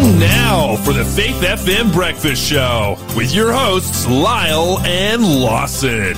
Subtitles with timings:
[0.00, 6.14] time now for the Faith FM Breakfast Show with your hosts, Lyle and Lawson.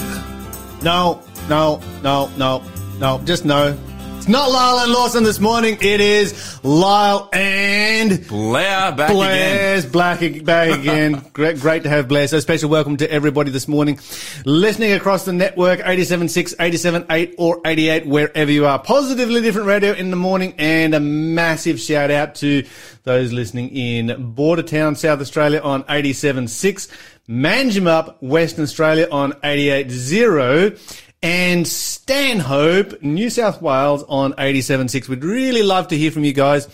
[0.82, 2.62] No, no, no, no,
[2.98, 3.76] no, just no.
[4.22, 5.78] It's not Lyle and Lawson this morning.
[5.80, 9.16] It is Lyle and Blair back again.
[9.16, 11.24] Blair's black back again.
[11.32, 12.28] great, great to have Blair.
[12.28, 13.98] So special welcome to everybody this morning,
[14.44, 18.78] listening across the network 87.6, 87.8 or 88, wherever you are.
[18.78, 22.64] Positively different radio in the morning and a massive shout out to
[23.02, 26.88] those listening in Bordertown, South Australia on 87.6,
[27.28, 35.08] Manjimup, Western Australia on 88.0 and Stanhope, New South Wales on 87.6.
[35.08, 36.68] We'd really love to hear from you guys,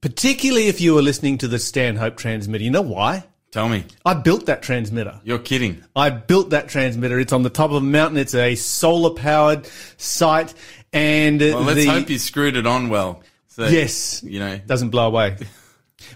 [0.00, 2.64] particularly if you were listening to the Stanhope transmitter.
[2.64, 3.24] You know why?
[3.50, 3.84] Tell me.
[4.04, 5.20] I built that transmitter.
[5.22, 5.84] You're kidding.
[5.94, 7.18] I built that transmitter.
[7.20, 8.18] It's on the top of a mountain.
[8.18, 10.52] It's a solar powered site.
[10.92, 13.22] And Well, let's the, hope you screwed it on well.
[13.48, 15.36] So, yes, You know, doesn't blow away.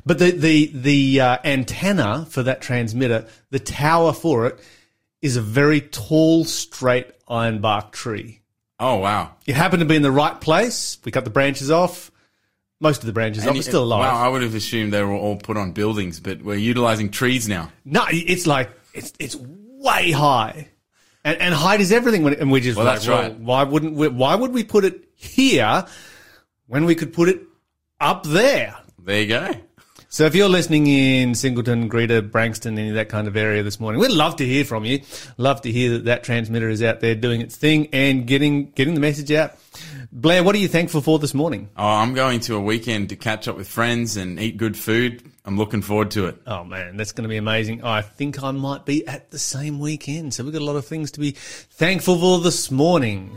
[0.04, 4.60] But the the the uh, antenna for that transmitter, the tower for it,
[5.22, 8.40] is a very tall, straight ironbark tree.
[8.80, 9.34] oh, wow.
[9.46, 10.98] It happened to be in the right place.
[11.04, 12.10] We cut the branches off.
[12.80, 13.56] Most of the branches off.
[13.56, 14.12] It's still alive.
[14.12, 17.48] Wow, I would have assumed they were all put on buildings, but we're utilizing trees
[17.48, 17.72] now.
[17.84, 20.68] No, it's like it's it's way high,
[21.24, 22.22] and, and height is everything.
[22.22, 23.36] When, and we just Well, like, that's right.
[23.36, 25.84] Why wouldn't we, why would we put it here
[26.68, 27.42] when we could put it
[28.00, 28.76] up there?
[29.02, 29.50] There you go.
[30.10, 33.78] So if you're listening in Singleton, Greta, Branxton, any of that kind of area this
[33.78, 35.02] morning, we'd love to hear from you.
[35.36, 38.94] Love to hear that that transmitter is out there doing its thing and getting getting
[38.94, 39.52] the message out.
[40.10, 41.68] Blair, what are you thankful for this morning?
[41.76, 45.30] Oh, I'm going to a weekend to catch up with friends and eat good food.
[45.44, 46.40] I'm looking forward to it.
[46.46, 47.84] Oh man, that's going to be amazing.
[47.84, 50.32] I think I might be at the same weekend.
[50.32, 53.36] So we've got a lot of things to be thankful for this morning.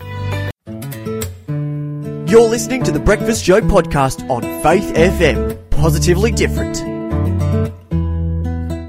[2.30, 5.61] You're listening to the Breakfast Show podcast on Faith FM.
[5.82, 6.78] Positively different.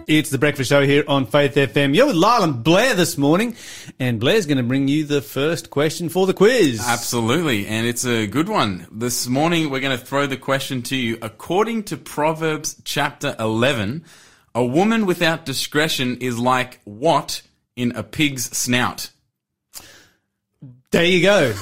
[0.07, 1.95] It's the breakfast show here on Faith FM.
[1.95, 3.57] You're with Lyle and Blair this morning,
[3.99, 6.87] and Blair's going to bring you the first question for the quiz.
[6.87, 8.87] Absolutely, and it's a good one.
[8.93, 11.17] This morning we're going to throw the question to you.
[11.23, 14.05] According to Proverbs chapter 11,
[14.55, 17.41] a woman without discretion is like what
[17.75, 19.12] in a pig's snout?
[20.93, 21.55] There you go.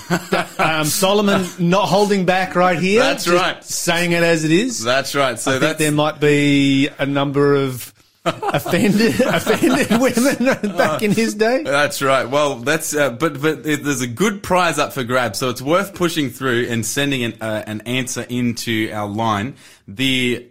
[0.58, 3.00] um, Solomon not holding back right here.
[3.00, 3.64] That's just right.
[3.64, 4.82] Saying it as it is.
[4.82, 5.38] That's right.
[5.38, 11.34] So I that's there might be a number of offended offended women back in his
[11.34, 11.62] day.
[11.62, 12.28] That's right.
[12.28, 15.62] Well, that's uh, but but it- there's a good prize up for grabs, so it's
[15.62, 19.54] worth pushing through and sending an, uh, an answer into our line.
[19.88, 20.48] The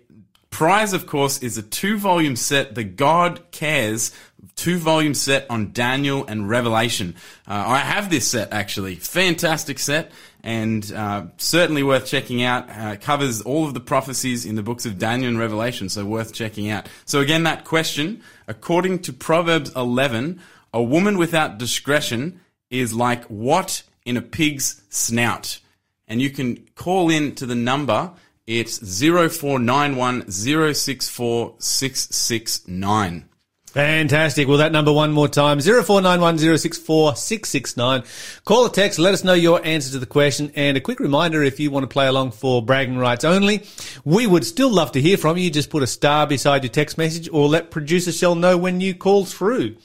[0.50, 4.12] prize, of course, is a two-volume set, The God Cares
[4.60, 7.16] two-volume set on Daniel and Revelation.
[7.48, 10.12] Uh, I have this set actually, fantastic set.
[10.42, 12.70] And uh, certainly worth checking out.
[12.70, 16.34] Uh, covers all of the prophecies in the books of Daniel and Revelation, so worth
[16.34, 16.88] checking out.
[17.06, 20.42] So again, that question, according to Proverbs 11,
[20.74, 22.40] a woman without discretion
[22.70, 25.60] is like what in a pig's snout?
[26.08, 28.12] And you can call in to the number.
[28.50, 30.24] It's 0491
[33.68, 34.48] Fantastic.
[34.48, 38.42] Well, that number one more time, 0491064669.
[38.46, 40.52] Call or text, let us know your answer to the question.
[40.56, 43.66] And a quick reminder, if you want to play along for bragging rights only,
[44.04, 45.52] we would still love to hear from you.
[45.52, 48.96] Just put a star beside your text message or let producer Shell know when you
[48.96, 49.76] call through.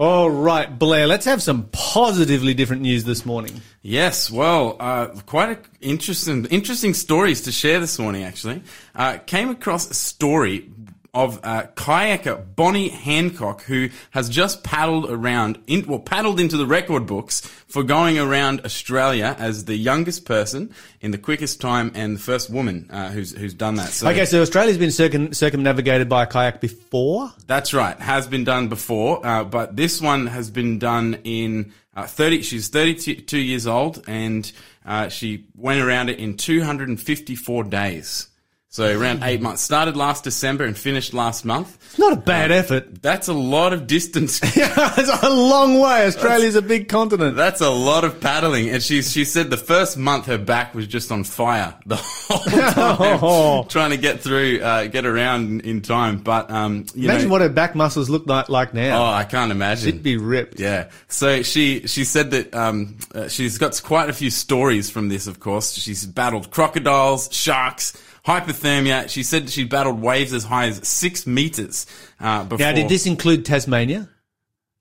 [0.00, 3.60] All right, Blair, let's have some positively different news this morning.
[3.82, 8.22] Yes, well, uh, quite interesting, interesting stories to share this morning.
[8.22, 8.62] Actually,
[8.94, 10.70] uh, came across a story
[11.18, 16.64] of uh, kayaker Bonnie Hancock, who has just paddled around, in, well, paddled into the
[16.64, 22.14] record books for going around Australia as the youngest person in the quickest time and
[22.14, 23.88] the first woman uh, who's who's done that.
[23.88, 27.32] So Okay, so Australia's been circum- circumnavigated by a kayak before.
[27.48, 27.98] That's right.
[27.98, 32.42] Has been done before, uh, but this one has been done in uh, 30.
[32.42, 34.50] She's 32 years old, and
[34.86, 38.28] uh, she went around it in 254 days.
[38.70, 39.62] So around eight months.
[39.62, 41.78] Started last December and finished last month.
[41.86, 43.00] It's not a bad effort.
[43.00, 44.40] That's a lot of distance.
[44.56, 46.06] yeah, it's a long way.
[46.06, 47.34] Australia's a big continent.
[47.34, 48.68] That's a lot of paddling.
[48.68, 52.38] And she she said the first month her back was just on fire the whole
[53.20, 53.62] Oh.
[53.62, 56.18] time, trying to get through, uh, get around in time.
[56.18, 59.02] But um, you Imagine know, what her back muscles look like, like now.
[59.02, 59.88] oh, I can't imagine.
[59.88, 60.60] It'd be ripped.
[60.60, 60.90] Yeah.
[61.08, 65.26] So she she said that um, uh, she's got quite a few stories from this.
[65.26, 67.94] Of course, she's battled crocodiles, sharks,
[68.26, 69.08] hypothermia.
[69.08, 71.86] She said she battled waves as high as six meters.
[72.20, 72.58] Uh, before.
[72.66, 74.08] Now, did this include Tasmania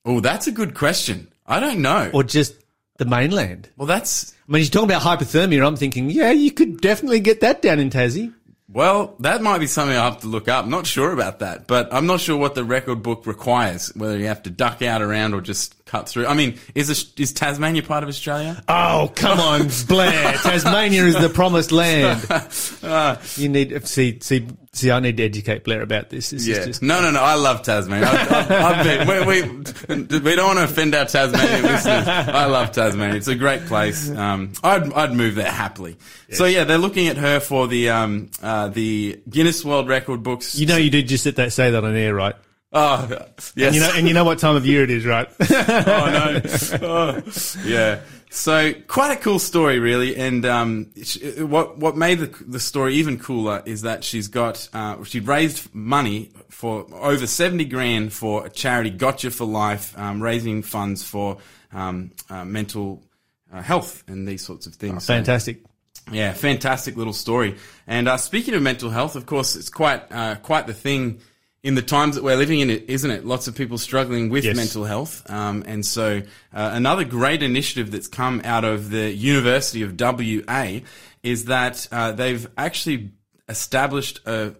[0.05, 1.27] Oh, that's a good question.
[1.45, 2.09] I don't know.
[2.13, 2.55] or just
[2.97, 3.69] the mainland?
[3.77, 5.65] well, that's I mean, you're talking about hypothermia.
[5.65, 8.33] I'm thinking, yeah, you could definitely get that down in Tassie.
[8.69, 10.65] Well, that might be something I'll have to look up.
[10.65, 14.17] I'm not sure about that, but I'm not sure what the record book requires, whether
[14.17, 16.27] you have to duck out around or just cut through.
[16.27, 18.61] I mean, is, is Tasmania part of Australia?
[18.67, 20.33] Oh, come on, Blair.
[20.43, 22.21] Tasmania is the promised land.
[23.37, 26.29] you need, see, see, see, I need to educate Blair about this.
[26.31, 26.57] This Yeah.
[26.57, 27.21] is just, No, no, no.
[27.21, 28.07] I love Tasmania.
[28.07, 32.07] I've, I've, I've been, we, we, we don't want to offend our Tasmanian listeners.
[32.07, 33.15] I love Tasmania.
[33.15, 34.09] It's a great place.
[34.09, 35.97] Um, I'd, I'd move there happily.
[36.31, 40.55] So yeah, they're looking at her for the, um, uh, the Guinness World Record books.
[40.57, 42.35] you know, you did just sit that, say that on air, right?
[42.73, 43.07] Oh,
[43.55, 43.73] yes.
[43.75, 45.27] You know, and you know what time of year it is, right?
[45.39, 46.41] oh no.
[46.81, 47.21] Oh,
[47.65, 48.01] yeah.
[48.29, 50.17] So quite a cool story, really.
[50.17, 50.91] And um,
[51.37, 55.73] what what made the, the story even cooler is that she's got uh, she raised
[55.73, 61.37] money for over seventy grand for a charity, Gotcha for Life, um, raising funds for
[61.71, 63.01] um, uh, mental
[63.51, 65.05] uh, health and these sorts of things.
[65.05, 65.61] So- Fantastic.
[66.11, 67.55] yeah, fantastic little story.
[67.87, 71.21] And uh, speaking of mental health, of course, it's quite uh, quite the thing
[71.67, 73.25] in the times that we're living in, isn't it?
[73.25, 74.55] Lots of people struggling with Yes.
[74.55, 76.21] mental health, um, and so
[76.53, 80.79] uh, another great initiative that's come out of the University of WA
[81.23, 83.11] is that uh, they've actually
[83.49, 84.53] established a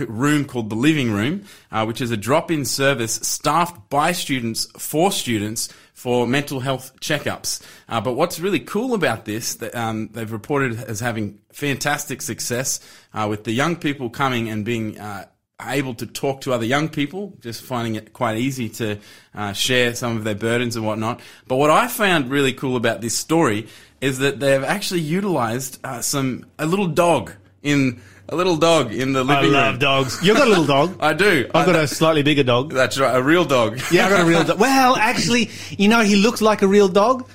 [0.00, 5.10] room called the living room, uh, which is a drop-in service staffed by students for
[5.10, 7.62] students for mental health checkups.
[7.88, 12.80] Uh, but what's really cool about this, that um, they've reported as having fantastic success
[13.14, 15.24] uh, with the young people coming and being uh,
[15.66, 18.98] able to talk to other young people, just finding it quite easy to
[19.34, 21.20] uh, share some of their burdens and whatnot.
[21.46, 23.68] But what I found really cool about this story
[24.00, 29.12] is that they've actually utilized uh, some a little dog in a little dog in
[29.12, 29.54] the living room.
[29.56, 29.78] I love room.
[29.80, 30.18] dogs.
[30.24, 30.96] You've got a little dog.
[31.00, 31.50] I do.
[31.54, 32.72] I've got a slightly bigger dog.
[32.72, 33.80] That's right, a real dog.
[33.90, 34.58] Yeah, I've got a real dog.
[34.70, 37.28] Well, actually, you know, he looks like a real dog,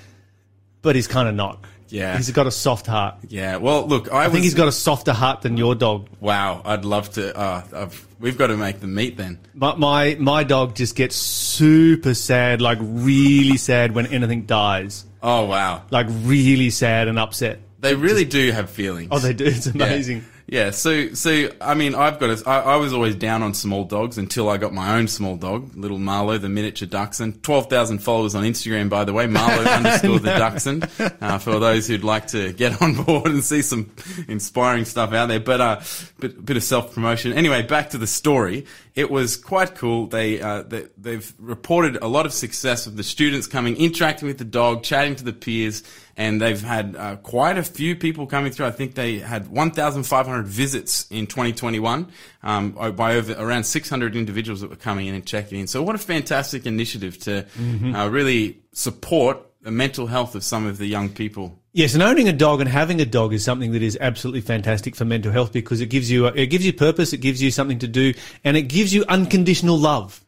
[0.82, 1.60] but he's kind of not.
[1.90, 2.18] Yeah.
[2.18, 3.16] He's got a soft heart.
[3.28, 3.58] Yeah.
[3.58, 6.08] Well, look, I, I think he's got a softer heart than your dog.
[6.20, 7.38] Wow, I'd love to.
[7.38, 9.40] Uh, I've, we've got to make them meet then.
[9.54, 15.46] My, my my dog just gets super sad, like really sad when anything dies, Oh
[15.46, 17.60] wow, like really sad and upset.
[17.80, 19.10] they really do have feelings.
[19.12, 19.46] Oh, they do.
[19.46, 20.18] It's amazing.
[20.18, 20.24] Yeah.
[20.48, 22.30] Yeah, so, so I mean, I've got.
[22.30, 25.38] A, I, I was always down on small dogs until I got my own small
[25.38, 27.42] dog, little Marlowe, the miniature dachshund.
[27.42, 29.26] Twelve thousand followers on Instagram, by the way.
[29.26, 30.88] Marlowe underscore the dachshund.
[31.00, 33.92] Uh, for those who'd like to get on board and see some
[34.28, 35.82] inspiring stuff out there, but uh,
[36.20, 37.34] bit bit of self promotion.
[37.34, 38.68] Anyway, back to the story.
[38.94, 40.06] It was quite cool.
[40.06, 44.38] They, uh, they they've reported a lot of success of the students coming, interacting with
[44.38, 45.82] the dog, chatting to the peers,
[46.18, 48.66] and they've had uh, quite a few people coming through.
[48.66, 52.08] I think they had 1,500 visits in 2021
[52.44, 55.68] um, by over around 600 individuals that were coming in and checking in.
[55.68, 57.46] So what a fantastic initiative to
[57.94, 61.60] uh, really support the mental health of some of the young people.
[61.74, 64.96] Yes, and owning a dog and having a dog is something that is absolutely fantastic
[64.96, 67.80] for mental health because it gives you it gives you purpose, it gives you something
[67.80, 68.14] to do,
[68.46, 70.25] and it gives you unconditional love.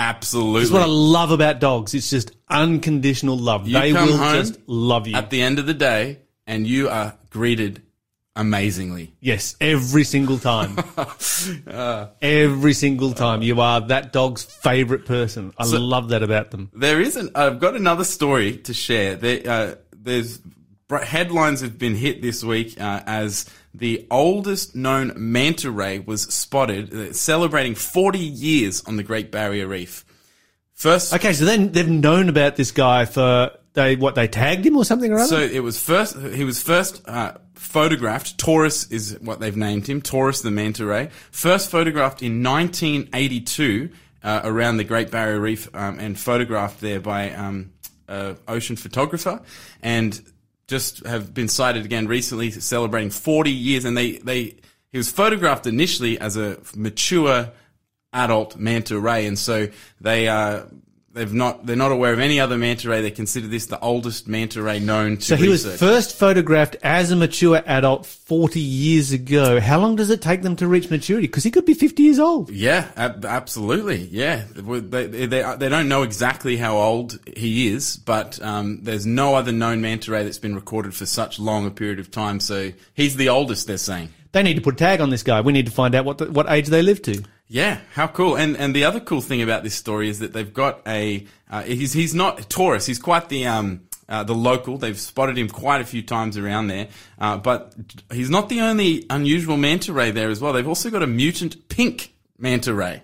[0.00, 0.60] Absolutely.
[0.60, 1.92] That's what I love about dogs.
[1.92, 3.68] It's just unconditional love.
[3.68, 5.14] You they will just love you.
[5.14, 7.82] At the end of the day, and you are greeted
[8.34, 9.12] amazingly.
[9.20, 10.78] yes, every single time.
[12.22, 13.42] every single time.
[13.42, 15.52] You are that dog's favorite person.
[15.58, 16.70] I love that about them.
[16.72, 17.36] There isn't.
[17.36, 19.16] I've got another story to share.
[19.16, 20.40] There, uh, there's
[21.04, 26.92] headlines have been hit this week uh, as the oldest known manta ray was spotted,
[26.92, 30.04] uh, celebrating 40 years on the Great Barrier Reef.
[30.74, 34.76] First, Okay, so then they've known about this guy for they what they tagged him
[34.76, 35.26] or something or other.
[35.26, 36.18] So it was first.
[36.18, 38.38] He was first uh, photographed.
[38.38, 40.02] Taurus is what they've named him.
[40.02, 41.10] Taurus the manta ray.
[41.30, 43.90] First photographed in 1982
[44.22, 47.72] uh, around the Great Barrier Reef um, and photographed there by um,
[48.48, 49.40] ocean photographer,
[49.82, 50.20] and
[50.70, 53.84] just have been sighted again recently, celebrating 40 years.
[53.84, 54.54] And they they
[54.92, 57.50] he was photographed initially as a mature
[58.12, 59.68] adult manta ray, and so
[60.00, 60.62] they uh,
[61.12, 63.02] they've not they're not aware of any other manta ray.
[63.02, 67.10] They consider this the oldest manta ray known to so he was first photographed as
[67.10, 69.60] a mature adult 40 years ago.
[69.60, 71.26] How long does it take them to reach maturity?
[71.26, 72.50] Because he could be 50 years old.
[72.50, 74.08] Yeah, ab- absolutely.
[74.10, 79.06] Yeah, they, they, they, they don't know exactly how old he is, but um, there's
[79.06, 82.40] no other known manta ray that's been recorded for such long a period of time.
[82.40, 83.66] So he's the oldest.
[83.66, 84.10] They're saying.
[84.32, 85.40] They need to put a tag on this guy.
[85.40, 87.22] We need to find out what the, what age they live to.
[87.52, 88.36] Yeah, how cool!
[88.36, 91.62] And and the other cool thing about this story is that they've got a uh,
[91.62, 92.86] he's he's not Taurus.
[92.86, 94.78] He's quite the um uh, the local.
[94.78, 96.86] They've spotted him quite a few times around there,
[97.18, 97.74] uh, but
[98.12, 100.52] he's not the only unusual manta ray there as well.
[100.52, 103.02] They've also got a mutant pink manta ray.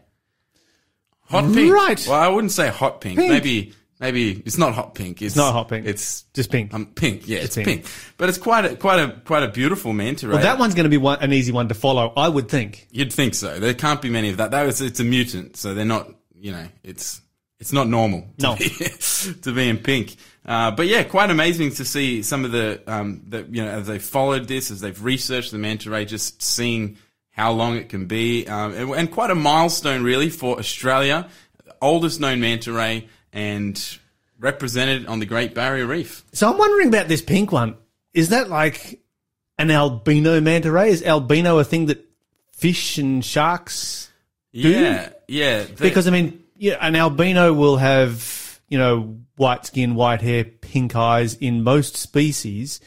[1.23, 2.07] Hot pink, Right.
[2.07, 3.19] Well, I wouldn't say hot pink.
[3.19, 3.29] Pink.
[3.29, 5.23] Maybe maybe it's not hot pink.
[5.23, 5.87] It's, not hot pink.
[5.87, 6.73] It's Just pink.
[6.75, 7.27] Um, pink.
[7.27, 7.67] Yeah, it's pink.
[7.67, 7.87] pink.
[8.17, 10.35] But it's quite a quite a quite a beautiful manta ray.
[10.35, 12.87] Well, that one's going to be one, an easy one to follow, I would think.
[12.91, 13.59] You'd think so.
[13.59, 14.51] There can't be many of that.
[14.51, 16.11] That was it's a mutant, so they're not.
[16.39, 17.21] You know, it's
[17.59, 18.21] it's not normal.
[18.39, 18.57] To No.
[18.57, 18.69] be,
[19.43, 20.17] to be in pink.
[20.45, 23.87] Uh, but yeah, quite amazing to see some of the um, that you know as
[23.87, 26.99] they've followed this, as they've researched the manta ray, just seeing
[27.31, 31.29] how long it can be, um, and, and quite a milestone really for Australia,
[31.83, 33.99] oldest known manta ray, and
[34.41, 36.25] represented on the Great Barrier Reef.
[36.33, 37.77] So I'm wondering about this pink one.
[38.15, 39.01] Is that like
[39.59, 40.89] an albino manta ray?
[40.91, 42.05] Is albino a thing that
[42.53, 44.11] fish and sharks?
[44.55, 44.61] do?
[44.71, 45.65] Yeah, yeah.
[45.65, 50.45] They- Because I mean, yeah, an albino will have you know white skin, white hair,
[50.45, 52.81] pink eyes in most species.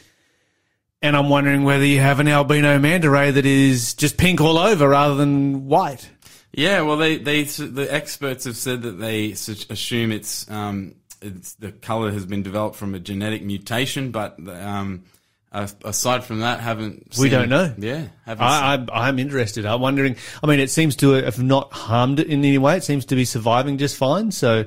[1.02, 4.58] And I'm wondering whether you have an albino manta ray that is just pink all
[4.58, 6.10] over rather than white.
[6.52, 11.70] Yeah, well, they, they the experts have said that they assume it's um, it's the
[11.72, 15.04] color has been developed from a genetic mutation, but um,
[15.52, 17.72] aside from that, haven't We seen- don't know.
[17.78, 18.44] Yeah, haven't.
[18.44, 19.64] I, I, I'm interested.
[19.64, 20.16] I'm wondering.
[20.42, 22.76] I mean, it seems to have not harmed it in any way.
[22.76, 24.32] It seems to be surviving just fine.
[24.32, 24.64] So,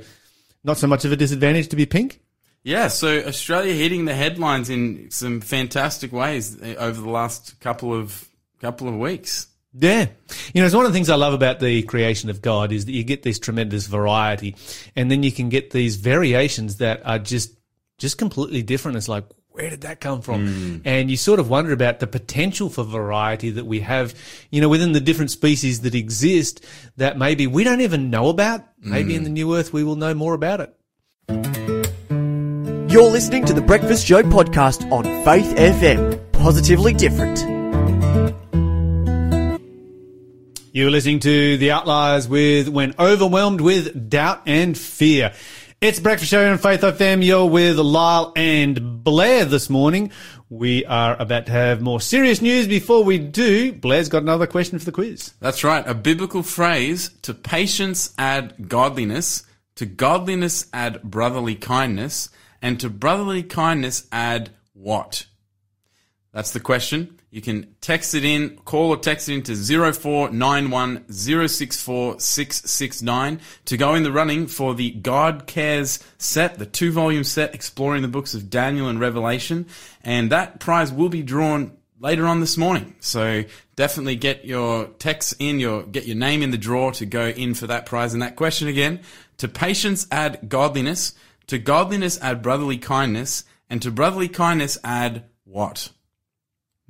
[0.64, 2.22] not so much of a disadvantage to be pink.
[2.66, 7.94] Yeah, so Australia hitting the headlines in some fantastic ways uh, over the last couple
[7.94, 8.30] of
[8.62, 9.48] couple of weeks.
[9.74, 10.08] Yeah.
[10.54, 12.86] You know, it's one of the things I love about the creation of God is
[12.86, 14.56] that you get this tremendous variety
[14.96, 17.58] and then you can get these variations that are just,
[17.98, 18.98] just completely different.
[18.98, 20.48] It's like, where did that come from?
[20.48, 20.78] Hmm.
[20.84, 24.16] And you sort of wonder about the potential for variety that we have,
[24.50, 26.66] you know, within the different species that exist
[26.98, 28.68] that maybe we don't even know about.
[28.80, 29.26] Maybe in hmm.
[29.26, 30.76] the new earth we will know more about it.
[32.92, 36.32] You're listening to the Breakfast Show podcast on Faith FM.
[36.32, 37.53] Positively different.
[40.76, 45.34] You're listening to The Outliers with When Overwhelmed with Doubt and Fear.
[45.80, 47.24] It's Breakfast Show on Faith FM.
[47.24, 50.12] You're with Lyle and Blair this morning.
[50.50, 52.66] We are about to have more serious news.
[52.68, 55.36] Before we do, Blair's got another question for the quiz.
[55.40, 55.88] That's right.
[55.88, 59.44] A biblical phrase to patience add godliness,
[59.76, 62.30] to godliness add brotherly kindness,
[62.64, 65.28] and to brotherly kindness add what?
[66.32, 67.20] That's the question.
[67.34, 73.96] You can text it in, call or text it into 0491 064 669 to go
[73.96, 78.36] in the running for the God Cares set, the two volume set exploring the books
[78.36, 79.66] of Daniel and Revelation.
[80.04, 82.94] And that prize will be drawn later on this morning.
[83.00, 87.30] So definitely get your text in, your get your name in the draw to go
[87.30, 88.14] in for that prize.
[88.14, 89.00] And that question again:
[89.38, 91.16] to patience add godliness,
[91.48, 95.90] to godliness add brotherly kindness, and to brotherly kindness add what?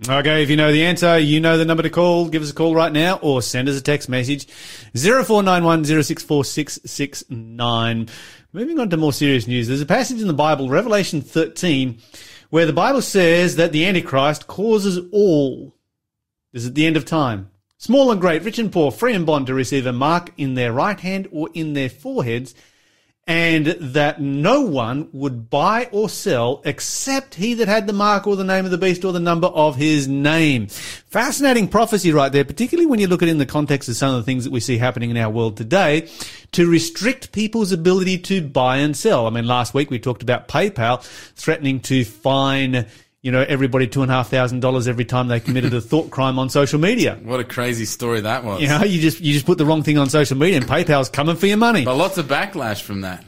[0.02, 2.28] Okay, if you know the answer, you know the number to call.
[2.28, 4.48] Give us a call right now or send us a text message
[4.96, 8.10] 0491 064 669.
[8.54, 9.68] Moving on to more serious news.
[9.68, 12.00] There's a passage in the Bible, Revelation 13,
[12.50, 15.76] where the Bible says that the Antichrist causes all,
[16.52, 19.28] this is at the end of time, small and great, rich and poor, free and
[19.28, 22.56] bond to receive a mark in their right hand or in their foreheads
[23.26, 28.36] and that no one would buy or sell except he that had the mark or
[28.36, 30.68] the name of the beast or the number of his name.
[30.68, 34.14] Fascinating prophecy right there, particularly when you look at it in the context of some
[34.14, 36.10] of the things that we see happening in our world today
[36.52, 39.26] to restrict people's ability to buy and sell.
[39.26, 41.02] I mean, last week we talked about PayPal
[41.36, 42.88] threatening to fine
[43.24, 46.12] you know, everybody two and a half thousand dollars every time they committed a thought
[46.12, 47.18] crime on social media.
[47.24, 48.62] What a crazy story that was.
[48.62, 51.10] You know, you just you just put the wrong thing on social media and PayPal's
[51.10, 51.86] coming for your money.
[51.86, 53.24] But lots of backlash from that.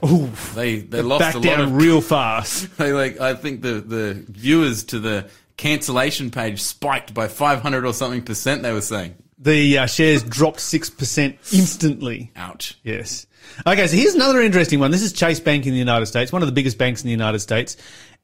[0.54, 2.70] they they lost Back a lot down of real fast.
[2.78, 7.94] They like I think the the viewers to the cancellation page spiked by 500 or
[7.94, 9.16] something percent they were saying.
[9.38, 12.32] The uh, shares dropped 6% instantly.
[12.36, 12.78] Ouch.
[12.84, 13.28] Yes.
[13.66, 14.92] Okay, so here's another interesting one.
[14.92, 17.12] This is Chase Bank in the United States, one of the biggest banks in the
[17.12, 17.78] United States,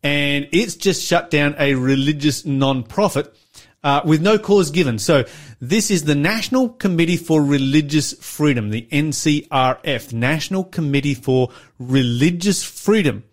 [0.03, 3.35] and it's just shut down a religious non-profit
[3.83, 4.99] uh, with no cause given.
[4.99, 5.25] So
[5.59, 11.49] this is the National Committee for Religious Freedom, the NCRF, National Committee for
[11.79, 13.23] Religious Freedom.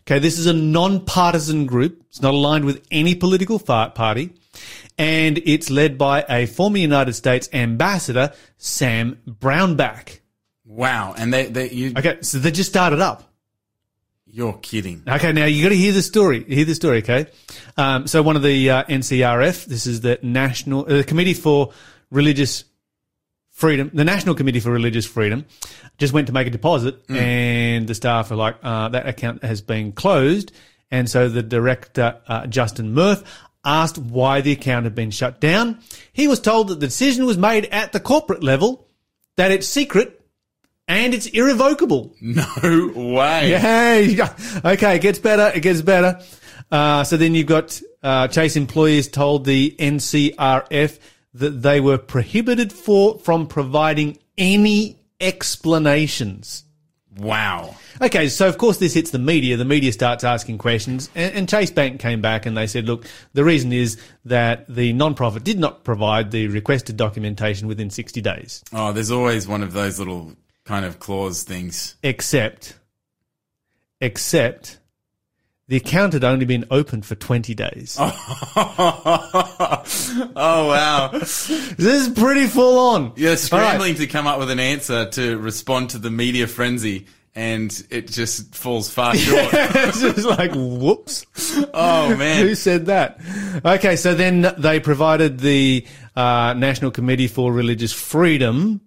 [0.00, 2.02] Okay, this is a non-partisan group.
[2.08, 4.34] It's not aligned with any political party.
[4.98, 10.20] And it's led by a former United States ambassador, Sam Brownback.
[10.66, 11.14] Wow.
[11.16, 13.22] And they they you Okay, so they just started up.
[14.26, 15.02] you're kidding.
[15.08, 16.44] Okay, now you got to hear the story.
[16.44, 17.26] Hear the story, okay?
[17.76, 21.72] Um, so one of the uh, NCRF, this is the National uh, the Committee for
[22.10, 22.64] Religious
[23.50, 25.46] Freedom, the National Committee for Religious Freedom,
[25.96, 29.62] just went to make a deposit, and the staff are like, uh, that account has
[29.62, 30.52] been closed,
[30.90, 33.24] and so the director uh, Justin Murff
[33.64, 35.78] asked why the account had been shut down.
[36.12, 38.86] He was told that the decision was made at the corporate level,
[39.36, 40.20] that it's secret,
[40.88, 42.14] and it's irrevocable.
[42.20, 43.50] No way.
[43.58, 44.18] Hey,
[44.64, 45.50] okay, it gets better.
[45.56, 46.20] It gets better.
[46.70, 50.98] Uh, so then you've got uh, Chase employees told the NCRF
[51.34, 56.64] that they were prohibited for from providing any explanations.
[57.18, 57.76] Wow.
[58.02, 59.56] Okay, so of course this hits the media.
[59.56, 63.06] The media starts asking questions, and, and Chase Bank came back and they said, "Look,
[63.32, 68.62] the reason is that the non-profit did not provide the requested documentation within 60 days,
[68.72, 70.32] Oh, there's always one of those little
[70.66, 71.96] kind of clause things.
[72.02, 72.78] except,
[74.00, 74.78] except."
[75.68, 77.98] The account had only been open for 20 days.
[80.38, 81.08] Oh wow.
[81.12, 83.12] This is pretty full on.
[83.16, 83.38] You're All right.
[83.38, 88.06] scrambling to come up with an answer to respond to the media frenzy and it
[88.08, 89.48] just falls far short.
[89.52, 91.26] it's just like, whoops.
[91.74, 92.46] oh man.
[92.46, 93.18] Who said that?
[93.64, 98.80] Okay, so then they provided the uh, National Committee for Religious Freedom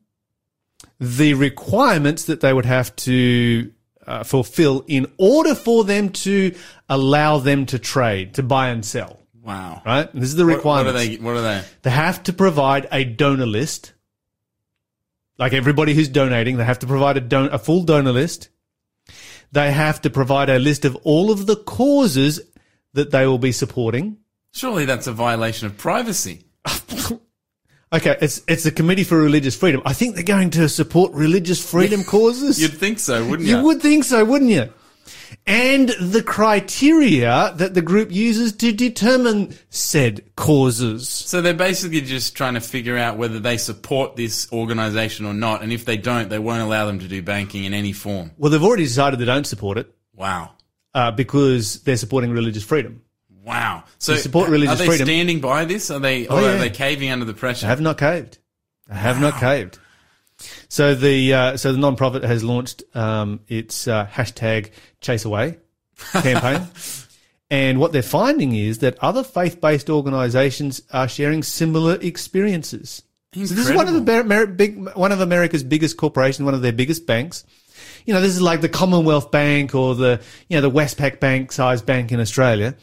[0.99, 3.71] the requirements that they would have to
[4.05, 6.53] uh, fulfill in order for them to
[6.89, 9.19] allow them to trade, to buy and sell.
[9.41, 9.81] Wow.
[9.85, 10.11] Right?
[10.13, 11.01] And this is the What, what requirements.
[11.01, 11.63] are they what are they?
[11.83, 13.93] They have to provide a donor list.
[15.37, 18.49] Like everybody who's donating, they have to provide a, don- a full donor list.
[19.51, 22.41] They have to provide a list of all of the causes
[22.93, 24.17] that they will be supporting.
[24.51, 26.43] Surely that's a violation of privacy.
[27.91, 29.81] Okay, it's it's the Committee for Religious Freedom.
[29.83, 32.61] I think they're going to support religious freedom causes.
[32.61, 33.57] You'd think so, wouldn't you?
[33.57, 34.71] you would think so, wouldn't you?
[35.47, 41.07] And the criteria that the group uses to determine said causes.
[41.09, 45.63] So they're basically just trying to figure out whether they support this organization or not,
[45.63, 48.31] and if they don't, they won't allow them to do banking in any form.
[48.37, 50.51] Well, they've already decided they don't support it Wow.
[50.93, 53.01] uh, because they're supporting religious freedom.
[53.49, 53.83] Wow.
[53.97, 55.07] So support religious are they freedom.
[55.07, 55.89] standing by this?
[55.89, 56.53] Are they or Oh, yeah.
[56.53, 57.61] are they caving under the pressure?
[57.65, 58.37] They have not caved.
[58.87, 59.79] They have not caved.
[60.69, 64.69] So the uh, so the non-profit has launched um, its uh, hashtag
[65.01, 65.57] Chase Away
[66.13, 66.67] campaign,
[67.49, 73.01] and what they're finding is that other faith-based organisations are sharing similar experiences.
[73.33, 73.47] Incredible.
[73.49, 76.71] So this is one of the big one of America's biggest corporations, one of their
[76.71, 77.43] biggest banks.
[78.05, 81.51] You know, this is like the Commonwealth Bank or the you know the Westpac Bank
[81.51, 82.75] size bank in Australia.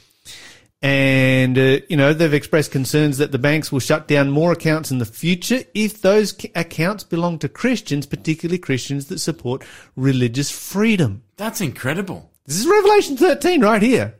[0.83, 4.91] And, uh, you know, they've expressed concerns that the banks will shut down more accounts
[4.91, 9.65] in the future if those c- accounts belong to Christians, particularly Christians that support
[9.97, 11.23] religious freedom.
[11.37, 12.31] That's incredible.
[12.45, 14.15] This is Revelation 13 right here.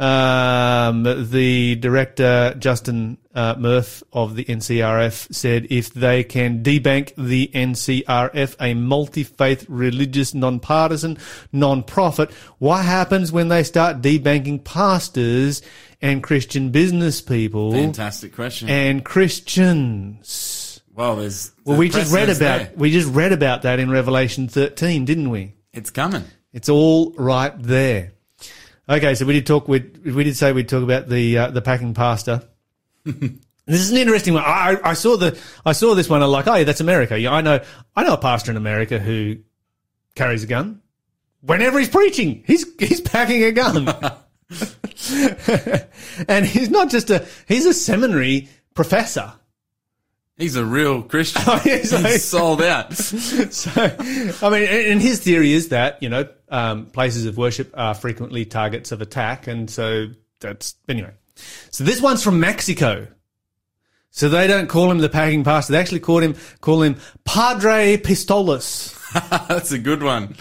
[0.00, 7.50] Um, the director, Justin uh, Murff of the NCRF, said if they can debank the
[7.54, 11.18] NCRF, a multi faith, religious, non-partisan,
[11.52, 15.60] non-profit, what happens when they start debanking pastors
[16.00, 18.70] and Christian business people Fantastic question.
[18.70, 20.80] and Christians?
[20.94, 22.72] well, there's Well, we just read about there.
[22.74, 25.52] we just read about that in Revelation 13, didn't we?
[25.74, 26.24] It's coming.
[26.54, 28.12] It's all right there.
[28.90, 29.68] Okay, so we did talk.
[29.68, 32.48] We we did say we'd talk about the uh, the packing pasta.
[33.04, 33.30] this
[33.80, 34.42] is an interesting one.
[34.44, 36.22] I, I saw the I saw this one.
[36.22, 37.16] I'm like, oh yeah, that's America.
[37.18, 37.60] Yeah, I know.
[37.94, 39.36] I know a pastor in America who
[40.16, 40.82] carries a gun.
[41.42, 43.88] Whenever he's preaching, he's he's packing a gun,
[46.28, 49.32] and he's not just a he's a seminary professor.
[50.36, 51.42] He's a real Christian.
[51.60, 52.92] He's like- He's sold out.
[52.94, 57.94] So, I mean, and his theory is that you know um, places of worship are
[57.94, 60.08] frequently targets of attack, and so
[60.40, 61.12] that's anyway.
[61.70, 63.06] So this one's from Mexico.
[64.12, 67.96] So they don't call him the packing pastor; they actually call him call him Padre
[67.96, 68.96] Pistolas,
[69.48, 70.36] That's a good one.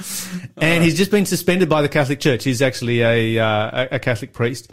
[0.57, 2.43] and he's just been suspended by the Catholic Church.
[2.43, 4.71] He's actually a uh, a- Catholic priest.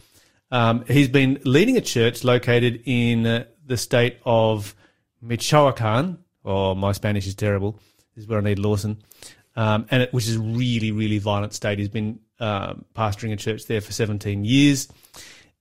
[0.50, 4.74] Um, he's been leading a church located in uh, the state of
[5.22, 6.18] Michoacan.
[6.44, 7.80] Oh, my Spanish is terrible.
[8.14, 9.02] This is where I need Lawson.
[9.56, 11.78] Um, and it, which is a really, really violent state.
[11.78, 14.86] He's been um, pastoring a church there for 17 years.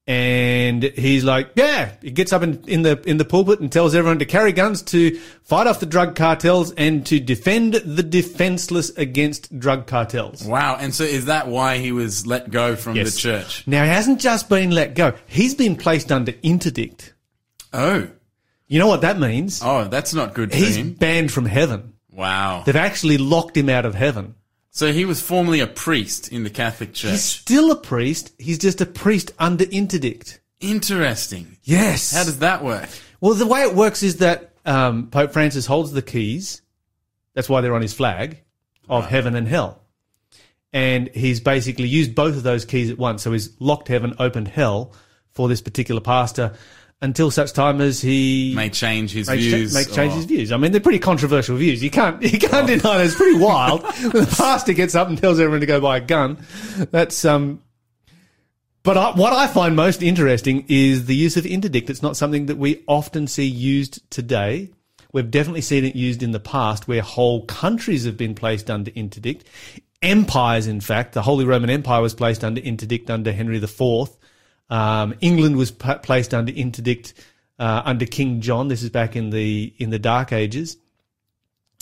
[0.08, 3.96] And he's like, yeah, he gets up in, in the in the pulpit and tells
[3.96, 8.92] everyone to carry guns to fight off the drug cartels and to defend the defenseless
[8.92, 10.44] against drug cartels.
[10.46, 10.78] Wow.
[10.80, 13.16] And so is that why he was let go from Yes.
[13.16, 13.66] the church?
[13.66, 17.16] Now he hasn't just been let go; he's been placed under interdict.
[17.74, 18.08] Oh.
[18.68, 19.60] You know what that means?
[19.64, 20.94] Oh, that's not good for he's him.
[20.94, 21.94] banned from heaven.
[22.16, 22.64] Wow.
[22.66, 24.36] They've actually locked him out of heaven.
[24.72, 27.12] So he was formerly a priest in the Catholic Church.
[27.12, 28.34] He's still a priest.
[28.38, 30.42] He's just a priest under interdict.
[30.60, 31.58] Interesting.
[31.64, 32.14] Yes.
[32.14, 32.90] How does that work?
[33.22, 36.62] well, the way it works is that um, Pope Francis holds the keys.
[37.34, 38.42] That's why they're on his flag
[38.90, 39.82] of heaven and hell.
[40.74, 43.24] And he's basically used both of those keys at once.
[43.24, 44.94] So he's locked heaven, opened hell
[45.32, 46.54] for this particular pastor
[47.06, 49.74] until such time as he May change his make, views.
[49.74, 50.52] make change or- his views.
[50.52, 51.82] I mean, they're pretty controversial views.
[51.82, 53.06] You can't you can't deny it.
[53.06, 53.84] It's pretty wild.
[54.02, 56.38] when the pastor gets up and tells everyone to go buy a gun.
[56.92, 57.62] That's um.
[58.84, 61.90] But I, what I find most interesting is the use of interdict.
[61.90, 64.70] It's not something that we often see used today.
[65.12, 68.92] We've definitely seen it used in the past where whole countries have been placed under
[68.94, 69.48] interdict.
[70.04, 74.10] Empires, in fact, the Holy Roman Empire was placed under interdict under Henry IV.
[74.70, 77.14] Um, England was pa- placed under interdict
[77.60, 78.68] uh, under King John.
[78.68, 80.78] This is back in the in the Dark Ages,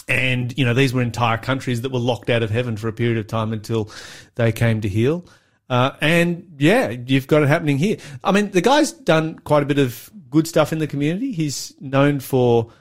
[0.08, 2.93] and you know these were entire countries that were locked out of heaven for a
[2.93, 3.89] period of time until
[4.36, 5.26] they came to heal.
[5.69, 7.98] Uh, and yeah, you've got it happening here.
[8.24, 11.32] I mean, the guy's done quite a bit of good stuff in the community.
[11.32, 12.72] He's known for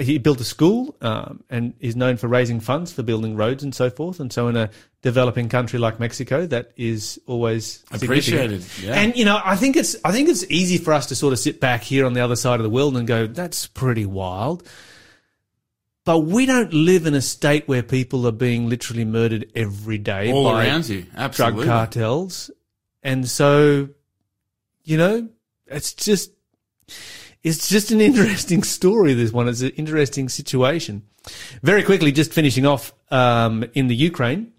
[0.00, 3.74] he built a school um, and is known for raising funds for building roads and
[3.74, 4.20] so forth.
[4.20, 4.70] And so, in a
[5.02, 7.84] developing country like Mexico, that is always.
[7.92, 8.94] Appreciated, yeah.
[8.94, 11.38] And you know, I think it's I think it's easy for us to sort of
[11.38, 14.66] sit back here on the other side of the world and go, "That's pretty wild."
[16.04, 20.32] But we don't live in a state where people are being literally murdered every day
[20.32, 21.06] all by around you.
[21.32, 22.50] drug cartels.
[23.02, 23.90] And so,
[24.82, 25.28] you know,
[25.66, 26.32] it's just
[27.42, 29.14] it's just an interesting story.
[29.14, 31.02] This one It's an interesting situation.
[31.62, 34.52] Very quickly, just finishing off um, in the Ukraine,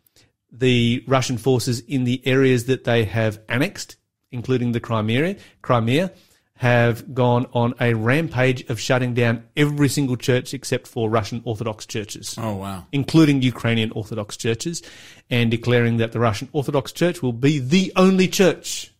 [0.51, 3.95] the Russian forces in the areas that they have annexed,
[4.31, 6.11] including the Crimea, Crimea,
[6.55, 11.87] have gone on a rampage of shutting down every single church except for Russian Orthodox
[11.87, 12.85] churches Oh wow.
[12.91, 14.83] including Ukrainian Orthodox churches,
[15.31, 18.93] and declaring that the Russian Orthodox Church will be the only church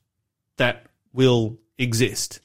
[0.58, 2.40] that will exist.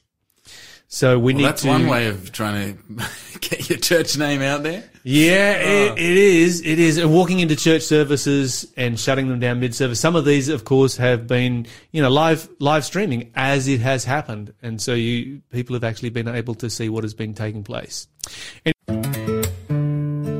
[0.89, 1.67] So we Well, need that's to.
[1.67, 3.05] one way of trying to
[3.41, 4.83] get your church name out there.
[5.03, 5.93] Yeah, it, ah.
[5.95, 6.61] it is.
[6.61, 6.97] It is.
[6.97, 9.99] And Walking into church services and shutting them down mid-service.
[9.99, 14.05] Some of these, of course, have been, you know, live live streaming as it has
[14.05, 17.63] happened, and so you people have actually been able to see what has been taking
[17.63, 18.07] place.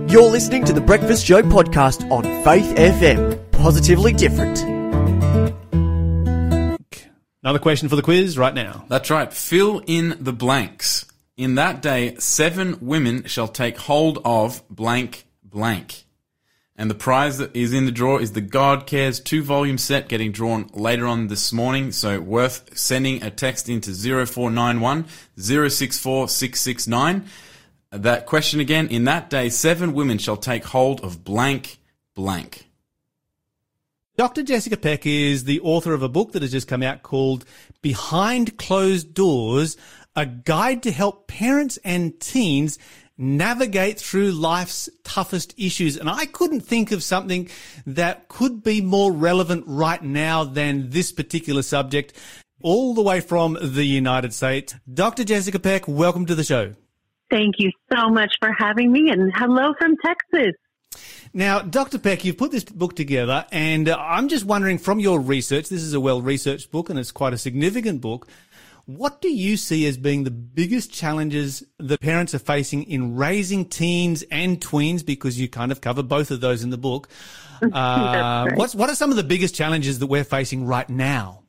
[0.10, 3.52] You're listening to the Breakfast Show podcast on Faith FM.
[3.52, 4.77] Positively different.
[7.48, 8.84] Another question for the quiz right now.
[8.90, 9.32] That's right.
[9.32, 11.06] Fill in the blanks.
[11.38, 16.04] In that day, seven women shall take hold of blank blank.
[16.76, 20.10] And the prize that is in the draw is the God Cares two volume set
[20.10, 21.94] getting drawn later on this morning.
[21.94, 25.06] So worth sending a text into 0491
[25.38, 27.28] 064 669.
[27.92, 28.90] That question again.
[28.90, 31.78] In that day, seven women shall take hold of blank
[32.14, 32.67] blank.
[34.18, 34.42] Dr.
[34.42, 37.46] Jessica Peck is the author of a book that has just come out called
[37.84, 39.78] Behind Closed Doors,
[40.16, 42.80] a guide to help parents and teens
[43.16, 45.98] navigate through life's toughest issues.
[45.98, 47.48] And I couldn't think of something
[47.86, 52.14] that could be more relevant right now than this particular subject,
[52.64, 54.74] all the way from the United States.
[54.92, 55.26] Dr.
[55.26, 56.74] Jessica Peck, welcome to the show.
[57.30, 60.56] Thank you so much for having me and hello from Texas.
[61.34, 62.00] Now, Dr.
[62.00, 65.84] Peck, you've put this book together, and uh, I'm just wondering from your research, this
[65.84, 68.28] is a well researched book and it's quite a significant book.
[68.86, 73.66] What do you see as being the biggest challenges that parents are facing in raising
[73.66, 75.06] teens and tweens?
[75.06, 77.10] Because you kind of cover both of those in the book.
[77.60, 78.56] Uh, right.
[78.56, 81.42] what's, what are some of the biggest challenges that we're facing right now?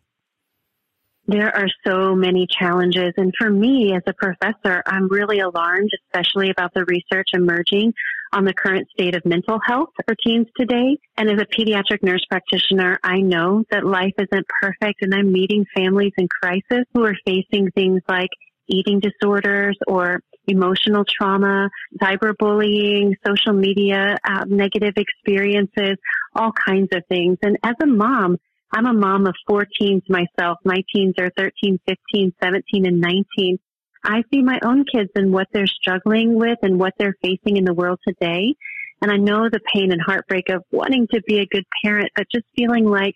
[1.28, 3.12] There are so many challenges.
[3.18, 7.92] And for me as a professor, I'm really alarmed, especially about the research emerging
[8.32, 10.96] on the current state of mental health for teens today.
[11.18, 15.66] And as a pediatric nurse practitioner, I know that life isn't perfect and I'm meeting
[15.76, 18.30] families in crisis who are facing things like
[18.66, 21.68] eating disorders or emotional trauma,
[22.02, 25.98] cyberbullying, social media, uh, negative experiences,
[26.34, 27.36] all kinds of things.
[27.42, 28.38] And as a mom,
[28.70, 30.58] I'm a mom of four teens myself.
[30.64, 33.58] My teens are 13, 15, 17, and 19.
[34.04, 37.64] I see my own kids and what they're struggling with and what they're facing in
[37.64, 38.54] the world today.
[39.00, 42.26] And I know the pain and heartbreak of wanting to be a good parent, but
[42.32, 43.14] just feeling like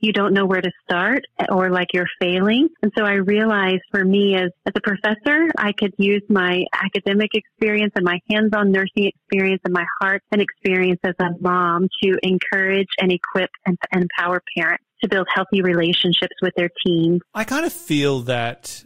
[0.00, 2.68] you don't know where to start or like you're failing.
[2.82, 7.30] And so I realized for me as, as a professor, I could use my academic
[7.34, 12.18] experience and my hands-on nursing experience and my heart and experience as a mom to
[12.22, 17.20] encourage and equip and empower parents to build healthy relationships with their teens.
[17.34, 18.84] I kind of feel that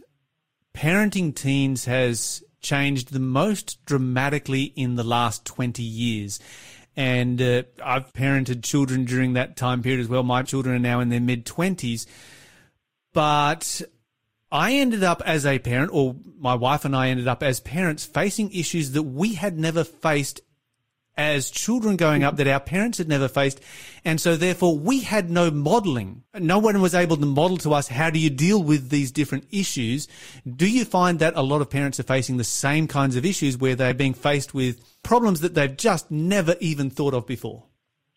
[0.73, 6.39] parenting teens has changed the most dramatically in the last 20 years.
[6.97, 10.23] And uh, I've parented children during that time period as well.
[10.23, 12.05] My children are now in their mid 20s.
[13.13, 13.81] But
[14.51, 18.05] I ended up as a parent, or my wife and I ended up as parents,
[18.05, 20.41] facing issues that we had never faced
[21.17, 23.61] as children growing up that our parents had never faced.
[24.03, 26.23] And so therefore we had no modeling.
[26.37, 29.45] No one was able to model to us how do you deal with these different
[29.51, 30.07] issues.
[30.47, 33.57] Do you find that a lot of parents are facing the same kinds of issues
[33.57, 37.63] where they're being faced with problems that they've just never even thought of before?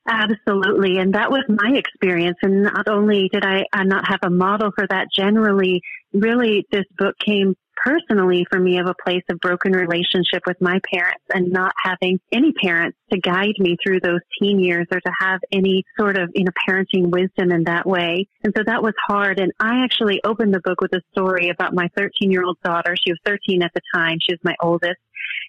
[0.08, 0.98] Absolutely.
[0.98, 2.38] And that was my experience.
[2.42, 5.82] And not only did I uh, not have a model for that generally,
[6.14, 10.80] really this book came personally for me of a place of broken relationship with my
[10.92, 15.12] parents and not having any parents to guide me through those teen years or to
[15.18, 18.26] have any sort of, you know, parenting wisdom in that way.
[18.42, 19.38] And so that was hard.
[19.40, 22.94] And I actually opened the book with a story about my 13 year old daughter.
[22.96, 24.18] She was 13 at the time.
[24.20, 24.98] She was my oldest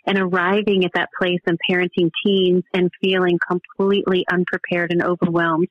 [0.06, 5.68] and arriving at that place and parenting teens and feeling completely unprepared and overwhelmed.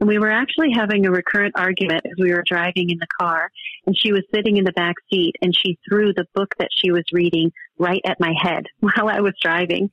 [0.00, 3.50] And we were actually having a recurrent argument as we were driving in the car
[3.86, 6.90] and she was sitting in the back seat and she threw the book that she
[6.90, 9.90] was reading right at my head while I was driving.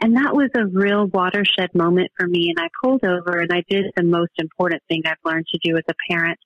[0.00, 2.52] And that was a real watershed moment for me.
[2.54, 5.76] And I pulled over and I did the most important thing I've learned to do
[5.76, 6.38] as a parent,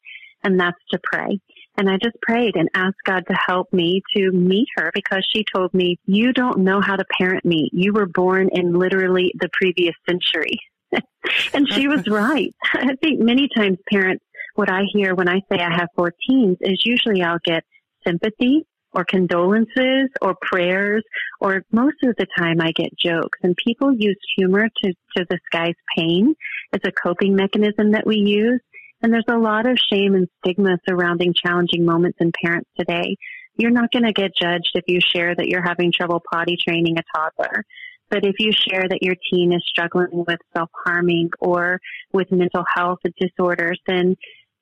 [0.44, 1.40] and that's to pray.
[1.76, 5.44] And I just prayed and asked God to help me to meet her because she
[5.54, 7.70] told me, you don't know how to parent me.
[7.72, 10.59] You were born in literally the previous century.
[11.54, 12.54] and she was right.
[12.74, 14.24] I think many times parents,
[14.56, 17.62] what I hear when I say I have four teens is usually I'll get
[18.06, 21.04] sympathy or condolences or prayers
[21.40, 25.74] or most of the time I get jokes and people use humor to, to disguise
[25.96, 26.35] pain
[26.72, 28.61] as a coping mechanism that we use.
[29.03, 33.17] And there's a lot of shame and stigma surrounding challenging moments in parents today.
[33.57, 36.97] You're not going to get judged if you share that you're having trouble potty training
[36.99, 37.65] a toddler.
[38.11, 41.81] But if you share that your teen is struggling with self-harming or
[42.13, 44.17] with mental health disorders, then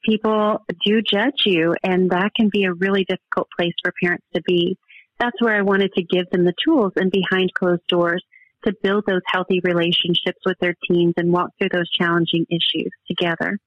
[0.04, 4.42] people do judge you and that can be a really difficult place for parents to
[4.46, 4.76] be.
[5.18, 8.22] That's where I wanted to give them the tools and behind closed doors
[8.64, 13.58] to build those healthy relationships with their teens and walk through those challenging issues together.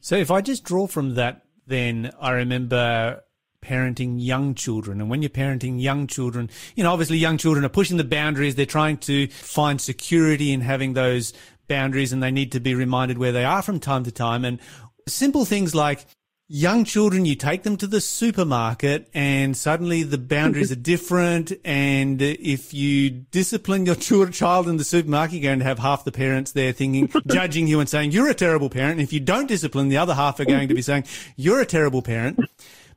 [0.00, 3.22] So if I just draw from that, then I remember
[3.62, 5.00] parenting young children.
[5.00, 8.54] And when you're parenting young children, you know, obviously young children are pushing the boundaries.
[8.54, 11.32] They're trying to find security in having those
[11.66, 14.44] boundaries and they need to be reminded where they are from time to time.
[14.44, 14.60] And
[15.08, 16.06] simple things like
[16.48, 21.52] young children, you take them to the supermarket and suddenly the boundaries are different.
[21.64, 26.12] And if you discipline your child in the supermarket, you're going to have half the
[26.12, 28.92] parents there thinking, judging you and saying, you're a terrible parent.
[28.92, 31.04] And if you don't discipline, the other half are going to be saying,
[31.36, 32.38] you're a terrible parent.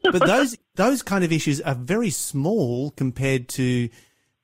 [0.03, 3.89] But those, those kind of issues are very small compared to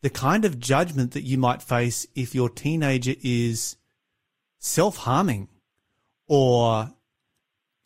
[0.02, 3.78] the kind of judgment that you might face if your teenager is
[4.60, 5.48] self harming
[6.28, 6.92] or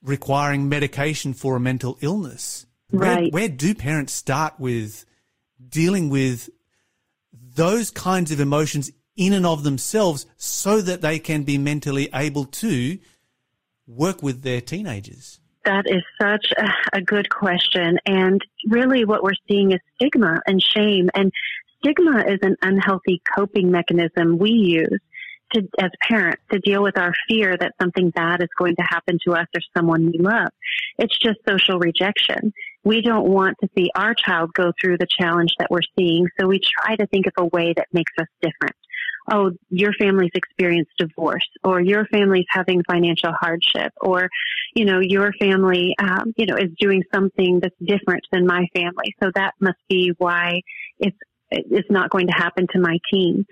[0.01, 2.65] requiring medication for a mental illness.
[2.91, 3.31] Right.
[3.31, 5.05] Where, where do parents start with
[5.69, 6.49] dealing with
[7.33, 12.45] those kinds of emotions in and of themselves so that they can be mentally able
[12.45, 12.99] to
[13.88, 15.39] work with their teenagers?
[15.65, 17.99] That is such a, a, good question.
[18.05, 21.10] And really what we're seeing is stigma and shame.
[21.13, 21.33] And
[21.79, 24.99] stigma is an unhealthy coping mechanism we use
[25.53, 29.17] to, as parents, to deal with our fear that something bad is going to happen
[29.25, 30.49] to us or someone we love.
[30.97, 32.53] It's just social rejection.
[32.83, 36.47] We don't want to see our child go through the challenge that we're seeing, so
[36.47, 38.75] we try to think of a way that makes us different.
[39.29, 44.29] Oh, your family's experienced divorce, or your family's having financial hardship, or,
[44.73, 49.15] you know, your family, um, you know, is doing something that's different than my family.
[49.21, 50.62] So that must be why
[50.99, 51.17] it's
[51.49, 53.45] it's not going to happen to my teen.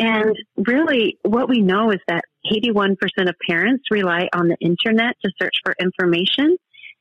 [0.00, 2.96] And really, what we know is that 81%
[3.28, 6.56] of parents rely on the internet to search for information.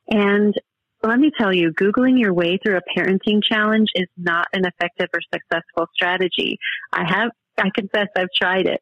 [0.10, 0.54] And
[1.02, 5.08] let me tell you, Googling your way through a parenting challenge is not an effective
[5.14, 6.58] or successful strategy.
[6.92, 8.82] I have, I confess I've tried it,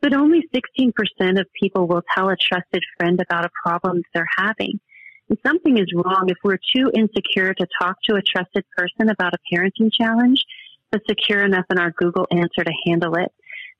[0.00, 4.80] but only 16% of people will tell a trusted friend about a problem they're having.
[5.28, 9.34] And something is wrong if we're too insecure to talk to a trusted person about
[9.34, 10.42] a parenting challenge,
[10.90, 13.30] but secure enough in our Google answer to handle it.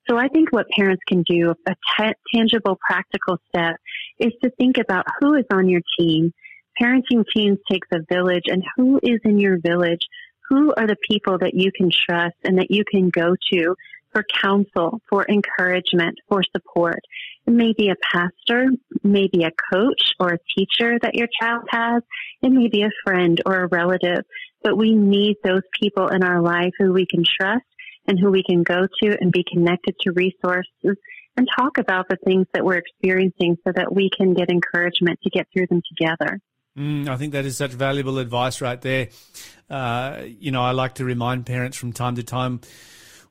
[0.09, 3.75] So I think what parents can do, a t- tangible, practical step,
[4.17, 6.33] is to think about who is on your team.
[6.81, 10.01] Parenting teams takes a village, and who is in your village?
[10.49, 13.75] Who are the people that you can trust and that you can go to
[14.11, 17.01] for counsel, for encouragement, for support?
[17.45, 18.71] It may be a pastor,
[19.03, 22.01] maybe a coach or a teacher that your child has.
[22.41, 24.25] It may be a friend or a relative,
[24.63, 27.63] but we need those people in our life who we can trust
[28.09, 30.97] and who we can go to and be connected to resources
[31.37, 35.29] and talk about the things that we're experiencing so that we can get encouragement to
[35.29, 36.41] get through them together.
[36.75, 39.09] Mm, I think that is such valuable advice right there.
[39.69, 42.61] Uh, you know, I like to remind parents from time to time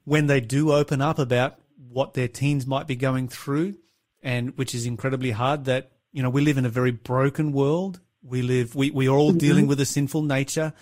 [0.04, 1.58] when they do open up about
[1.90, 3.74] what their teens might be going through,
[4.22, 5.64] and which is incredibly hard.
[5.64, 8.00] That you know we live in a very broken world.
[8.22, 9.38] We live we we are all mm-hmm.
[9.38, 10.72] dealing with a sinful nature.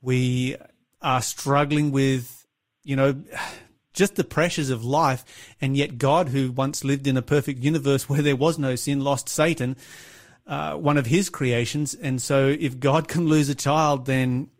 [0.00, 0.56] We
[1.02, 2.43] are struggling with
[2.84, 3.20] you know
[3.94, 5.24] just the pressures of life,
[5.60, 9.00] and yet God, who once lived in a perfect universe where there was no sin,
[9.00, 9.76] lost Satan.
[10.46, 11.94] Uh, one of his creations.
[11.94, 14.50] And so if God can lose a child, then,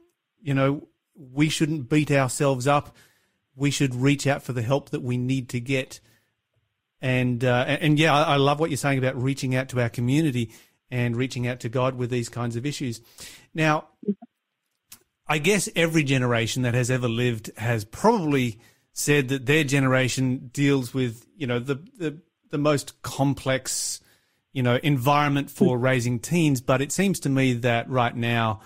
[0.40, 2.96] you know, we shouldn't beat ourselves up.
[3.54, 6.00] We should reach out for the help that we need to get.
[7.02, 10.52] And uh, and yeah, I, love what you're saying about reaching out to our community
[10.90, 13.02] and reaching out to God with these kinds of issues.
[13.52, 13.88] Now,
[15.26, 18.58] I guess every generation that has ever lived has probably
[18.92, 22.18] said that their generation deals with you know the the,
[22.50, 24.00] the most complex
[24.52, 25.84] you know environment for hmm.
[25.84, 26.60] raising teens.
[26.60, 28.60] But it seems to me that right now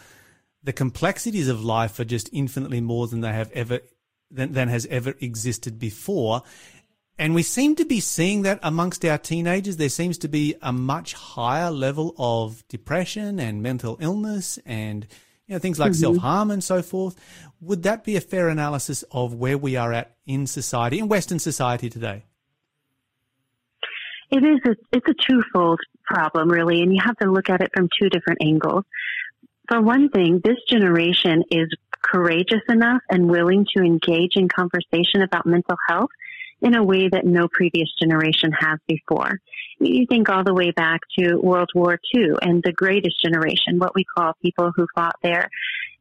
[0.62, 3.80] the complexities of life are just infinitely more than they have ever
[4.30, 6.42] than, than has ever existed before.
[7.20, 9.76] And we seem to be seeing that amongst our teenagers.
[9.76, 15.06] There seems to be a much higher level of depression and mental illness and
[15.48, 16.00] you know, things like mm-hmm.
[16.00, 17.16] self harm and so forth.
[17.60, 21.40] Would that be a fair analysis of where we are at in society, in Western
[21.40, 22.24] society today?
[24.30, 27.70] It is a, it's a twofold problem, really, and you have to look at it
[27.74, 28.84] from two different angles
[29.68, 31.68] for one thing, this generation is
[32.02, 36.10] courageous enough and willing to engage in conversation about mental health
[36.60, 39.38] in a way that no previous generation has before.
[39.80, 43.94] You think all the way back to World War II and the greatest generation, what
[43.94, 45.48] we call people who fought there.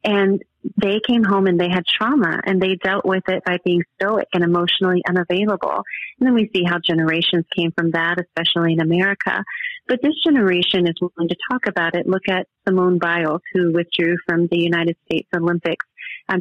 [0.04, 0.42] And
[0.76, 4.26] they came home and they had trauma and they dealt with it by being stoic
[4.32, 5.82] and emotionally unavailable.
[6.18, 9.44] And then we see how generations came from that, especially in America.
[9.86, 12.06] But this generation is willing to talk about it.
[12.06, 15.86] Look at Simone Biles, who withdrew from the United States Olympics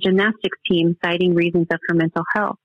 [0.04, 2.58] gymnastics team, citing reasons of her mental health.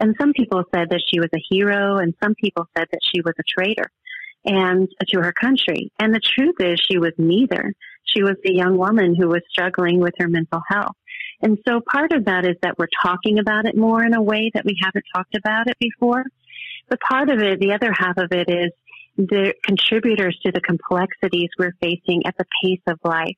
[0.00, 3.20] And some people said that she was a hero, and some people said that she
[3.20, 3.90] was a traitor
[4.44, 5.90] and to her country.
[5.98, 7.72] And the truth is, she was neither.
[8.04, 10.96] She was a young woman who was struggling with her mental health.
[11.40, 14.50] And so part of that is that we're talking about it more in a way
[14.54, 16.24] that we haven't talked about it before.
[16.88, 18.70] But part of it, the other half of it is
[19.16, 23.36] the contributors to the complexities we're facing at the pace of life.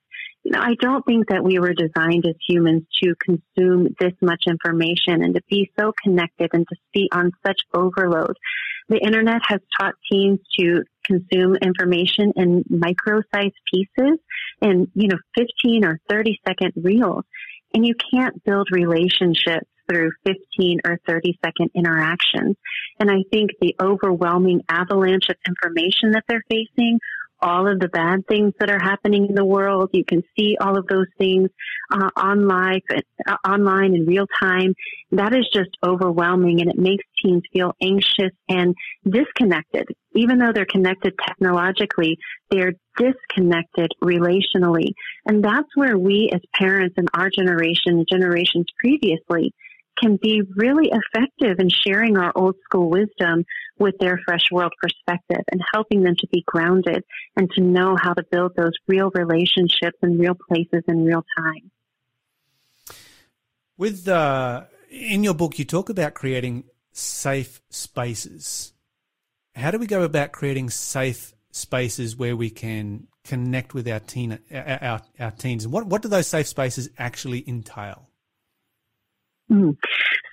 [0.54, 5.34] I don't think that we were designed as humans to consume this much information and
[5.34, 8.36] to be so connected and to be on such overload.
[8.88, 14.18] The internet has taught teens to consume information in micro-sized pieces
[14.60, 17.24] and, you know, 15 or 30 second reels.
[17.74, 22.56] And you can't build relationships through 15 or 30 second interactions.
[22.98, 26.98] And I think the overwhelming avalanche of information that they're facing
[27.40, 29.90] all of the bad things that are happening in the world.
[29.92, 31.50] You can see all of those things
[31.92, 32.80] uh, online,
[33.26, 34.74] uh, online in real time.
[35.12, 38.74] That is just overwhelming, and it makes teens feel anxious and
[39.08, 39.86] disconnected.
[40.14, 42.16] Even though they're connected technologically,
[42.50, 44.92] they're disconnected relationally,
[45.26, 49.52] and that's where we, as parents in our generation, generations previously,
[49.98, 53.44] can be really effective in sharing our old school wisdom
[53.78, 57.04] with their fresh world perspective and helping them to be grounded
[57.36, 61.70] and to know how to build those real relationships in real places in real time.
[63.76, 68.72] With uh, in your book, you talk about creating safe spaces.
[69.54, 74.38] How do we go about creating safe spaces where we can connect with our teen
[74.52, 75.64] our, our teens?
[75.64, 78.08] And what what do those safe spaces actually entail?
[79.50, 79.76] Mm.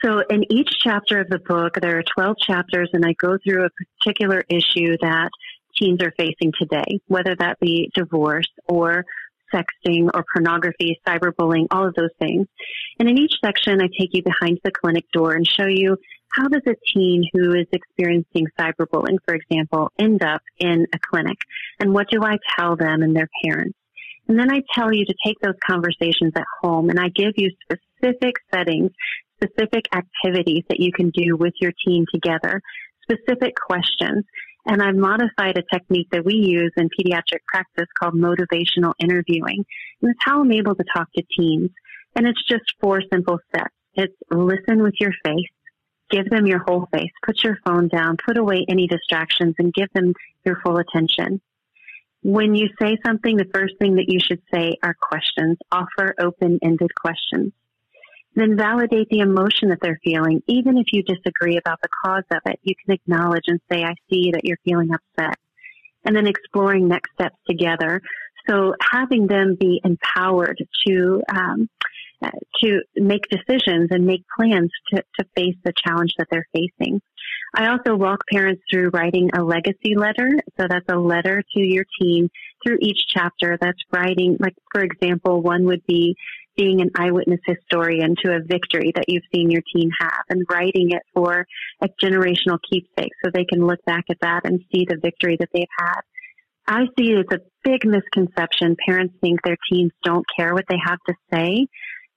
[0.04, 3.66] So in each chapter of the book, there are 12 chapters and I go through
[3.66, 3.70] a
[4.02, 5.30] particular issue that
[5.78, 9.06] teens are facing today, whether that be divorce or
[9.54, 12.48] sexting or pornography, cyberbullying, all of those things.
[13.00, 15.98] And in each section, I take you behind the clinic door and show you
[16.30, 21.38] how does a teen who is experiencing cyberbullying, for example, end up in a clinic?
[21.80, 23.78] And what do I tell them and their parents?
[24.28, 27.52] And then I tell you to take those conversations at home and I give you
[27.64, 28.92] specific settings,
[29.36, 32.62] specific activities that you can do with your team together,
[33.04, 34.26] specific questions.
[34.66, 39.66] And I've modified a technique that we use in pediatric practice called motivational interviewing.
[40.02, 41.72] And it's how I'm able to talk to teens.
[42.16, 43.76] And it's just four simple steps.
[43.96, 45.52] It's listen with your face,
[46.10, 49.90] give them your whole face, put your phone down, put away any distractions and give
[49.94, 50.14] them
[50.46, 51.42] your full attention.
[52.24, 55.58] When you say something, the first thing that you should say are questions.
[55.72, 57.52] Offer open-ended questions.
[58.34, 60.42] Then validate the emotion that they're feeling.
[60.48, 63.96] Even if you disagree about the cause of it, you can acknowledge and say, I
[64.10, 65.38] see that you're feeling upset.
[66.06, 68.02] And then exploring next steps together.
[68.50, 71.70] So having them be empowered to, um,
[72.64, 77.02] to make decisions and make plans to, to face the challenge that they're facing.
[77.56, 80.30] I also walk parents through writing a legacy letter.
[80.60, 82.30] So that's a letter to your teen
[82.66, 83.58] through each chapter.
[83.62, 86.16] That's writing, like, for example, one would be
[86.56, 90.92] being an eyewitness historian to a victory that you've seen your teen have and writing
[90.92, 91.46] it for
[91.82, 95.50] a generational keepsake so they can look back at that and see the victory that
[95.54, 96.02] they've had.
[96.68, 98.78] I see it's a big misconception.
[98.88, 101.68] Parents think their teens don't care what they have to say,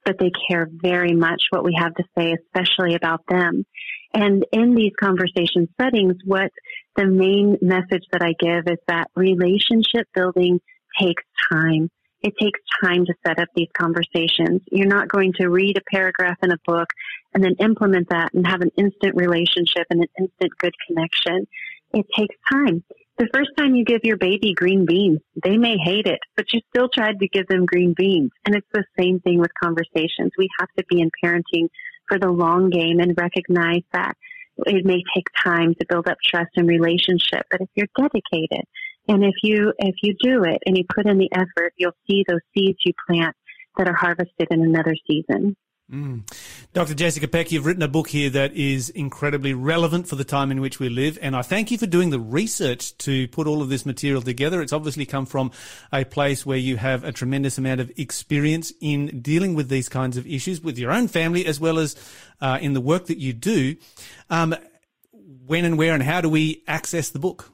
[0.07, 3.67] but they care very much what we have to say, especially about them.
[4.15, 6.51] And in these conversation settings, what
[6.97, 10.61] the main message that I give is that relationship building
[10.99, 11.91] takes time.
[12.23, 14.63] It takes time to set up these conversations.
[14.71, 16.89] You're not going to read a paragraph in a book
[17.35, 21.47] and then implement that and have an instant relationship and an instant good connection.
[21.93, 22.85] It takes time.
[23.19, 26.61] The first time you give your baby green beans, they may hate it, but you
[26.69, 28.31] still tried to give them green beans.
[28.45, 30.33] And it's the same thing with conversations.
[30.37, 31.69] We have to be in parenting
[32.09, 34.17] for the long game and recognize that
[34.67, 37.47] it may take time to build up trust and relationship.
[37.51, 38.65] But if you're dedicated
[39.09, 42.23] and if you, if you do it and you put in the effort, you'll see
[42.29, 43.35] those seeds you plant
[43.79, 45.57] that are harvested in another season.
[45.93, 46.29] Mm.
[46.73, 46.95] Dr.
[46.95, 50.61] Jessica Peck, you've written a book here that is incredibly relevant for the time in
[50.61, 53.69] which we live, and I thank you for doing the research to put all of
[53.69, 54.61] this material together.
[54.61, 55.53] It's obviously come from
[55.93, 60.17] a place where you have a tremendous amount of experience in dealing with these kinds
[60.17, 61.95] of issues with your own family as well as
[62.41, 63.77] uh, in the work that you do.
[64.29, 64.57] Um,
[65.47, 67.53] when and where and how do we access the book?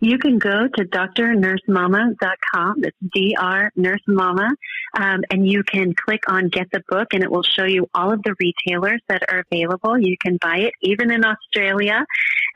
[0.00, 2.84] you can go to drnursemama.com.
[2.84, 4.50] It's D-R Nurse Mama.
[4.96, 8.12] Um, and you can click on get the book and it will show you all
[8.12, 9.98] of the retailers that are available.
[9.98, 12.04] You can buy it even in Australia.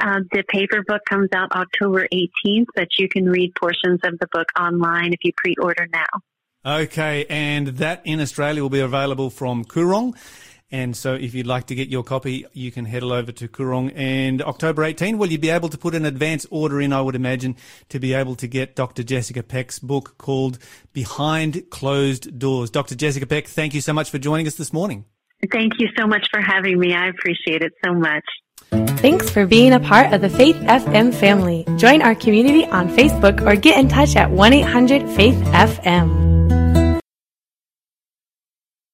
[0.01, 4.27] Um, the paper book comes out October 18th, but you can read portions of the
[4.33, 6.07] book online if you pre-order now.
[6.65, 10.15] Okay, and that in Australia will be available from Koorong.
[10.73, 13.93] And so if you'd like to get your copy, you can head over to Koorong.
[13.97, 17.17] And October 18, will you be able to put an advance order in, I would
[17.17, 17.57] imagine,
[17.89, 19.03] to be able to get Dr.
[19.03, 20.59] Jessica Peck's book called
[20.93, 22.71] Behind Closed Doors.
[22.71, 22.95] Dr.
[22.95, 25.05] Jessica Peck, thank you so much for joining us this morning.
[25.51, 26.95] Thank you so much for having me.
[26.95, 28.25] I appreciate it so much.
[29.01, 31.65] Thanks for being a part of the Faith FM family.
[31.77, 36.40] Join our community on Facebook or get in touch at 1 800 Faith FM.